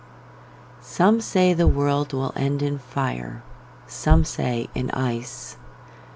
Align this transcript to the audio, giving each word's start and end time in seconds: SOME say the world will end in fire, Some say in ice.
SOME 0.81 1.21
say 1.21 1.53
the 1.53 1.67
world 1.67 2.11
will 2.11 2.33
end 2.35 2.63
in 2.63 2.79
fire, 2.79 3.43
Some 3.85 4.25
say 4.25 4.67
in 4.73 4.89
ice. 4.95 5.57